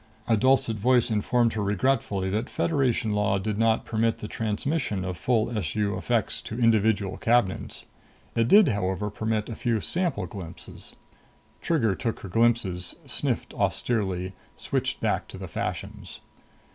[0.27, 5.15] A dulcet voice informed her regretfully that Federation Law did not permit the transmission of
[5.15, 7.85] full SU effects to individual cabins.
[8.33, 10.95] It did, however, permit a few sample glimpses.
[11.61, 16.19] Trigger took her glimpses, sniffed austerely, switched back to the fashions.